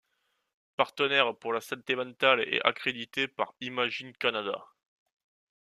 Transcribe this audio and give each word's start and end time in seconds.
Partenaires 0.77 1.37
pour 1.37 1.53
la 1.53 1.61
santé 1.61 1.93
mentale 1.95 2.39
est 2.39 2.59
accredité 2.65 3.27
par 3.27 3.53
Imagine 3.61 4.13
Canada. 4.13 4.65